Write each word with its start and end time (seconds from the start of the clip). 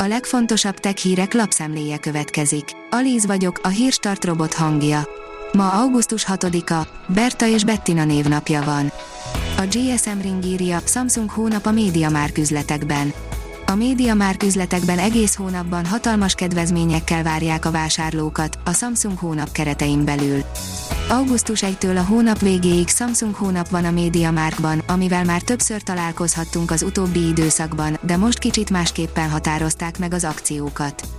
A 0.00 0.06
legfontosabb 0.06 0.78
tech 0.78 0.96
hírek 0.96 1.32
lapszemléje 1.32 1.98
következik. 1.98 2.64
Alíz 2.90 3.26
vagyok, 3.26 3.60
a 3.62 3.68
hírstart 3.68 4.24
robot 4.24 4.54
hangja. 4.54 5.08
Ma 5.52 5.70
augusztus 5.70 6.24
6-a, 6.28 6.88
Berta 7.06 7.46
és 7.46 7.64
Bettina 7.64 8.04
névnapja 8.04 8.62
van. 8.62 8.92
A 9.56 9.66
GSM 9.70 10.20
Ring 10.20 10.44
írja, 10.44 10.78
Samsung 10.84 11.30
hónap 11.30 11.66
a 11.66 11.70
média 11.70 12.10
üzletekben. 12.36 13.12
A 13.70 13.74
média 13.74 14.34
üzletekben 14.44 14.98
egész 14.98 15.34
hónapban 15.34 15.86
hatalmas 15.86 16.34
kedvezményekkel 16.34 17.22
várják 17.22 17.64
a 17.64 17.70
vásárlókat, 17.70 18.58
a 18.64 18.72
Samsung 18.72 19.18
hónap 19.18 19.52
keretein 19.52 20.04
belül. 20.04 20.42
Augusztus 21.08 21.62
1-től 21.66 21.96
a 21.96 22.04
hónap 22.04 22.38
végéig 22.38 22.88
Samsung 22.88 23.34
hónap 23.34 23.68
van 23.68 23.84
a 23.84 23.90
média 23.90 24.30
márkban, 24.30 24.82
amivel 24.86 25.24
már 25.24 25.42
többször 25.42 25.82
találkozhattunk 25.82 26.70
az 26.70 26.82
utóbbi 26.82 27.26
időszakban, 27.26 27.98
de 28.02 28.16
most 28.16 28.38
kicsit 28.38 28.70
másképpen 28.70 29.30
határozták 29.30 29.98
meg 29.98 30.12
az 30.12 30.24
akciókat. 30.24 31.17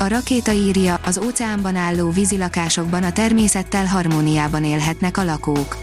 A 0.00 0.08
rakéta 0.08 0.52
írja, 0.52 0.94
az 1.04 1.20
óceánban 1.24 1.76
álló 1.76 2.10
vízilakásokban 2.10 3.02
a 3.02 3.12
természettel 3.12 3.86
harmóniában 3.86 4.64
élhetnek 4.64 5.16
a 5.16 5.24
lakók. 5.24 5.76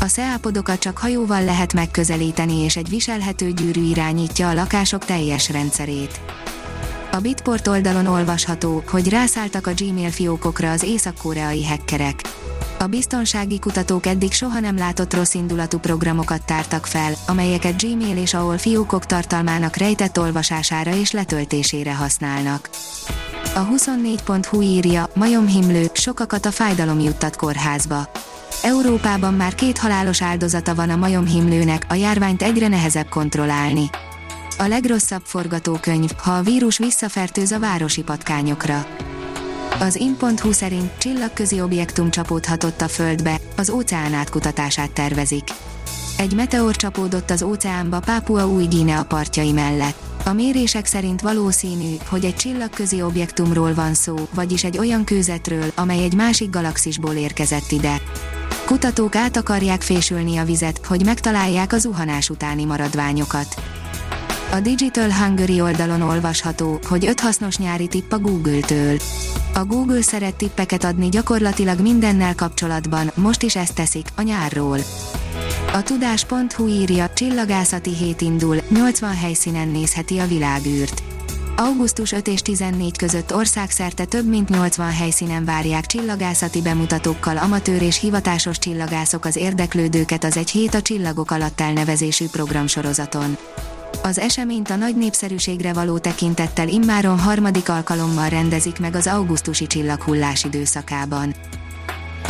A 0.00 0.06
szeápodokat 0.06 0.78
csak 0.78 0.98
hajóval 0.98 1.44
lehet 1.44 1.72
megközelíteni 1.72 2.56
és 2.56 2.76
egy 2.76 2.88
viselhető 2.88 3.50
gyűrű 3.50 3.82
irányítja 3.82 4.48
a 4.48 4.54
lakások 4.54 5.04
teljes 5.04 5.50
rendszerét. 5.50 6.20
A 7.12 7.16
Bitport 7.16 7.66
oldalon 7.66 8.06
olvasható, 8.06 8.82
hogy 8.90 9.08
rászálltak 9.08 9.66
a 9.66 9.72
Gmail 9.76 10.10
fiókokra 10.10 10.70
az 10.70 10.82
észak-koreai 10.82 11.66
hackerek. 11.66 12.20
A 12.78 12.86
biztonsági 12.86 13.58
kutatók 13.58 14.06
eddig 14.06 14.32
soha 14.32 14.60
nem 14.60 14.76
látott 14.76 15.14
rossz 15.14 15.34
indulatú 15.34 15.78
programokat 15.78 16.44
tártak 16.44 16.86
fel, 16.86 17.12
amelyeket 17.26 17.82
Gmail 17.82 18.16
és 18.16 18.34
ahol 18.34 18.58
fiókok 18.58 19.06
tartalmának 19.06 19.76
rejtett 19.76 20.18
olvasására 20.18 20.94
és 20.94 21.10
letöltésére 21.10 21.94
használnak. 21.94 22.70
A 23.58 23.66
24.hu 23.66 24.60
írja, 24.60 25.08
majomhimlő, 25.14 25.90
sokakat 25.92 26.46
a 26.46 26.50
fájdalom 26.50 27.00
juttat 27.00 27.36
kórházba. 27.36 28.10
Európában 28.62 29.34
már 29.34 29.54
két 29.54 29.78
halálos 29.78 30.22
áldozata 30.22 30.74
van 30.74 30.90
a 30.90 30.96
majomhimlőnek, 30.96 31.86
a 31.88 31.94
járványt 31.94 32.42
egyre 32.42 32.68
nehezebb 32.68 33.08
kontrollálni. 33.08 33.90
A 34.58 34.66
legrosszabb 34.66 35.22
forgatókönyv, 35.24 36.10
ha 36.16 36.30
a 36.30 36.42
vírus 36.42 36.78
visszafertőz 36.78 37.52
a 37.52 37.58
városi 37.58 38.02
patkányokra. 38.02 38.86
Az 39.80 39.96
in.hu 39.96 40.52
szerint 40.52 40.90
csillagközi 40.98 41.60
objektum 41.60 42.10
csapódhatott 42.10 42.80
a 42.80 42.88
Földbe, 42.88 43.40
az 43.56 43.70
óceán 43.70 44.14
átkutatását 44.14 44.90
tervezik. 44.90 45.44
Egy 46.18 46.34
meteor 46.34 46.76
csapódott 46.76 47.30
az 47.30 47.42
óceánba 47.42 48.00
Pápua 48.00 48.48
új 48.48 48.64
Gínea 48.64 49.04
partjai 49.04 49.52
mellett. 49.52 50.07
A 50.28 50.32
mérések 50.32 50.86
szerint 50.86 51.20
valószínű, 51.20 51.94
hogy 52.08 52.24
egy 52.24 52.36
csillagközi 52.36 53.02
objektumról 53.02 53.74
van 53.74 53.94
szó, 53.94 54.16
vagyis 54.34 54.64
egy 54.64 54.78
olyan 54.78 55.04
kőzetről, 55.04 55.72
amely 55.74 56.02
egy 56.02 56.14
másik 56.14 56.50
galaxisból 56.50 57.14
érkezett 57.14 57.70
ide. 57.70 58.00
Kutatók 58.66 59.14
át 59.14 59.36
akarják 59.36 59.82
fésülni 59.82 60.36
a 60.36 60.44
vizet, 60.44 60.86
hogy 60.86 61.04
megtalálják 61.04 61.72
a 61.72 61.78
zuhanás 61.78 62.30
utáni 62.30 62.64
maradványokat. 62.64 63.54
A 64.52 64.60
Digital 64.60 65.12
Hungary 65.12 65.60
oldalon 65.60 66.00
olvasható, 66.00 66.78
hogy 66.88 67.06
öt 67.06 67.20
hasznos 67.20 67.56
nyári 67.56 67.86
tipp 67.86 68.12
a 68.12 68.18
Google-től. 68.18 68.96
A 69.54 69.64
Google 69.64 70.02
szeret 70.02 70.34
tippeket 70.34 70.84
adni 70.84 71.08
gyakorlatilag 71.08 71.80
mindennel 71.80 72.34
kapcsolatban, 72.34 73.10
most 73.14 73.42
is 73.42 73.56
ezt 73.56 73.74
teszik, 73.74 74.06
a 74.16 74.22
nyárról. 74.22 74.78
A 75.78 75.82
tudás.hu 75.82 76.66
írja, 76.68 77.10
csillagászati 77.14 77.94
hét 77.94 78.20
indul, 78.20 78.56
80 78.68 79.16
helyszínen 79.16 79.68
nézheti 79.68 80.18
a 80.18 80.26
világűrt. 80.26 81.02
Augusztus 81.56 82.12
5 82.12 82.28
és 82.28 82.42
14 82.42 82.96
között 82.96 83.34
országszerte 83.34 84.04
több 84.04 84.28
mint 84.28 84.48
80 84.48 84.92
helyszínen 84.92 85.44
várják 85.44 85.86
csillagászati 85.86 86.62
bemutatókkal 86.62 87.36
amatőr 87.36 87.82
és 87.82 88.00
hivatásos 88.00 88.58
csillagászok 88.58 89.24
az 89.24 89.36
érdeklődőket 89.36 90.24
az 90.24 90.36
Egy 90.36 90.50
hét 90.50 90.74
a 90.74 90.82
csillagok 90.82 91.30
alatt 91.30 91.60
elnevezésű 91.60 92.26
programsorozaton. 92.26 93.36
Az 94.02 94.18
eseményt 94.18 94.70
a 94.70 94.76
nagy 94.76 94.96
népszerűségre 94.96 95.72
való 95.72 95.98
tekintettel 95.98 96.68
immáron 96.68 97.18
harmadik 97.18 97.68
alkalommal 97.68 98.28
rendezik 98.28 98.78
meg 98.78 98.94
az 98.94 99.06
augusztusi 99.06 99.66
csillaghullás 99.66 100.44
időszakában. 100.44 101.34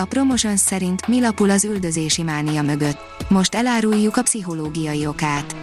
A 0.01 0.05
Promotions 0.05 0.61
szerint 0.61 1.07
mi 1.07 1.21
lapul 1.21 1.51
az 1.51 1.65
üldözési 1.65 2.23
mánia 2.23 2.63
mögött. 2.63 2.99
Most 3.29 3.55
eláruljuk 3.55 4.17
a 4.17 4.23
pszichológiai 4.23 5.07
okát. 5.07 5.57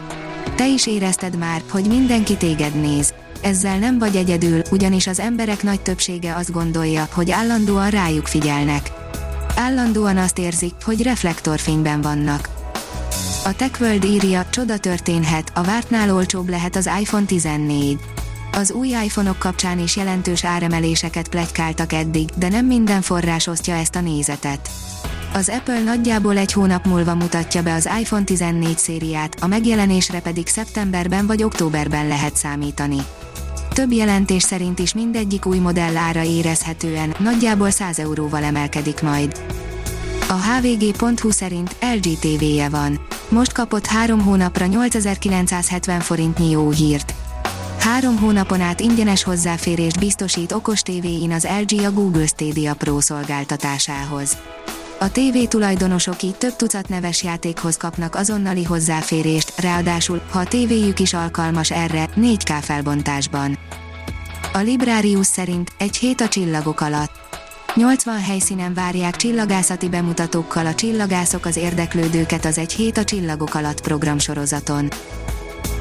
Te 0.56 0.68
is 0.68 0.88
érezted 0.88 1.38
már, 1.38 1.62
hogy 1.70 1.88
mindenki 1.88 2.38
téged 2.38 2.80
néz. 2.82 3.14
Ezzel 3.42 3.78
nem 3.78 3.98
vagy 3.98 4.16
egyedül, 4.16 4.62
ugyanis 4.72 5.08
az 5.08 5.20
emberek 5.20 5.64
nagy 5.64 5.82
többsége 5.82 6.36
azt 6.36 6.52
gondolja, 6.52 7.08
hogy 7.12 7.32
állandóan 7.32 7.90
rájuk 7.90 8.28
figyelnek. 8.28 8.92
Állandóan 9.56 10.18
azt 10.18 10.38
érzik, 10.38 10.74
hogy 10.84 11.02
reflektorfényben 11.02 12.02
vannak. 12.02 12.50
A 13.46 13.56
TechWorld 13.56 14.04
írja, 14.04 14.46
csoda 14.50 14.78
történhet, 14.78 15.52
a 15.54 15.64
vártnál 15.64 16.14
olcsóbb 16.14 16.50
lehet 16.50 16.76
az 16.76 16.90
iPhone 17.00 17.26
14. 17.26 18.00
Az 18.56 18.72
új 18.72 18.88
iPhone-ok 18.88 19.40
kapcsán 19.40 19.80
is 19.80 19.96
jelentős 19.96 20.44
áremeléseket 20.46 21.28
plegykáltak 21.28 21.94
eddig, 21.94 22.30
de 22.36 22.50
nem 22.50 22.66
minden 22.66 23.02
forrás 23.02 23.48
osztja 23.48 23.76
ezt 23.76 23.96
a 23.96 24.02
nézetet. 24.02 24.70
Az 25.34 25.50
Apple 25.50 25.84
nagyjából 25.84 26.38
egy 26.38 26.52
hónap 26.52 26.86
múlva 26.86 27.16
mutatja 27.16 27.64
be 27.64 27.74
az 27.74 27.90
iPhone 28.00 28.24
14 28.24 28.78
szériát, 28.78 29.36
a 29.42 29.48
megjelenésre 29.48 30.20
pedig 30.20 30.48
szeptemberben 30.48 31.28
vagy 31.28 31.44
októberben 31.44 32.08
lehet 32.08 32.36
számítani. 32.36 32.98
Több 33.74 33.92
jelentés 33.92 34.44
szerint 34.44 34.80
is 34.80 34.94
mindegyik 34.94 35.46
új 35.46 35.58
modell 35.58 35.98
ára 35.98 36.24
érezhetően, 36.24 37.16
nagyjából 37.20 37.70
100 37.70 38.00
euróval 38.00 38.44
emelkedik 38.44 39.02
majd. 39.02 39.46
A 40.28 40.34
hvg.hu 40.34 41.32
szerint 41.32 41.76
LG 41.96 42.20
TV-je 42.20 42.70
van. 42.70 43.00
Most 43.30 43.54
kapott 43.54 43.86
három 43.86 44.22
hónapra 44.22 44.66
8970 44.66 46.00
forintnyi 46.00 46.50
jó 46.50 46.70
hírt. 46.70 47.14
Három 47.86 48.18
hónapon 48.18 48.62
át 48.62 48.80
ingyenes 48.80 49.24
hozzáférést 49.24 50.00
biztosít 50.00 50.52
okos 50.52 50.82
tévéin 50.82 51.32
az 51.32 51.48
LG 51.62 51.86
a 51.86 51.92
Google 51.92 52.28
Stadia 52.28 52.74
Pro 52.74 53.02
szolgáltatásához. 53.02 54.38
A 55.00 55.12
TV 55.12 55.38
tulajdonosok 55.48 56.22
így 56.22 56.36
több 56.36 56.56
tucat 56.56 56.90
neves 56.90 57.24
játékhoz 57.24 57.78
kapnak 57.78 58.16
azonnali 58.16 58.64
hozzáférést, 58.64 59.60
ráadásul, 59.60 60.22
ha 60.30 60.40
a 60.40 60.46
tévéjük 60.46 61.00
is 61.00 61.14
alkalmas 61.14 61.72
erre, 61.72 62.10
4K 62.16 62.58
felbontásban. 62.62 63.58
A 64.54 64.60
Librarius 64.60 65.28
szerint 65.28 65.72
egy 65.78 65.96
hét 65.96 66.22
a 66.22 66.28
csillagok 66.28 66.82
alatt. 66.82 67.12
80 67.76 68.22
helyszínen 68.22 68.74
várják 68.74 69.16
csillagászati 69.16 69.90
bemutatókkal 69.90 70.66
a 70.66 70.76
csillagászok 70.76 71.46
az 71.46 71.56
érdeklődőket 71.56 72.46
az 72.46 72.58
Egy 72.58 72.74
hét 72.74 72.98
a 72.98 73.04
csillagok 73.04 73.56
alatt 73.56 73.82
programsorozaton. 73.82 74.90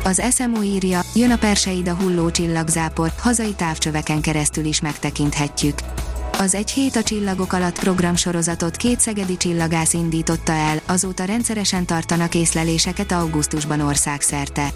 Az 0.04 0.22
SMO 0.30 0.62
írja, 0.62 1.00
jön 1.14 1.30
a 1.30 1.36
Perseida 1.36 1.94
hulló 1.94 2.30
csillagzápor, 2.30 3.12
hazai 3.18 3.54
távcsöveken 3.54 4.20
keresztül 4.20 4.64
is 4.64 4.80
megtekinthetjük. 4.80 5.78
Az 6.38 6.54
Egy 6.54 6.70
hét 6.70 6.96
a 6.96 7.02
csillagok 7.02 7.52
alatt 7.52 7.78
programsorozatot 7.78 8.76
két 8.76 9.00
szegedi 9.00 9.36
csillagász 9.36 9.92
indította 9.92 10.52
el, 10.52 10.80
azóta 10.86 11.24
rendszeresen 11.24 11.86
tartanak 11.86 12.34
észleléseket 12.34 13.12
augusztusban 13.12 13.80
országszerte. 13.80 14.68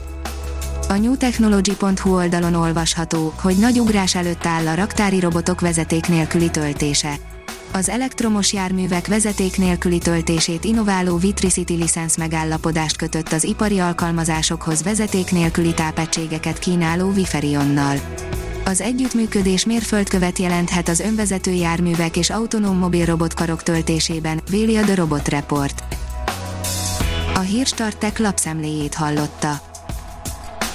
A 0.89 0.97
newtechnology.hu 0.97 2.15
oldalon 2.15 2.55
olvasható, 2.55 3.33
hogy 3.41 3.57
nagy 3.57 3.81
ugrás 3.81 4.15
előtt 4.15 4.47
áll 4.47 4.67
a 4.67 4.75
raktári 4.75 5.21
robotok 5.21 5.61
vezeték 5.61 6.07
nélküli 6.07 6.51
töltése. 6.51 7.38
Az 7.73 7.89
elektromos 7.89 8.53
járművek 8.53 9.07
vezeték 9.07 9.57
nélküli 9.57 9.99
töltését 9.99 10.65
innováló 10.65 11.17
Vitricity 11.17 11.73
licensz 11.73 12.17
megállapodást 12.17 12.97
kötött 12.97 13.33
az 13.33 13.45
ipari 13.45 13.79
alkalmazásokhoz 13.79 14.83
vezeték 14.83 15.31
nélküli 15.31 15.75
tápegységeket 15.75 16.59
kínáló 16.59 17.11
Viferionnal. 17.13 17.97
Az 18.65 18.81
együttműködés 18.81 19.65
mérföldkövet 19.65 20.39
jelenthet 20.39 20.89
az 20.89 21.01
önvezető 21.01 21.51
járművek 21.51 22.17
és 22.17 22.31
autonóm 22.31 22.79
mobil 22.79 23.05
robotkarok 23.05 23.63
töltésében, 23.63 24.41
véli 24.51 24.77
a 24.77 24.83
The 24.83 24.95
Robot 24.95 25.29
Report. 25.29 25.83
A 27.35 27.41
Hírstartek 27.41 28.19
lapszemléjét 28.19 28.95
hallotta. 28.95 29.68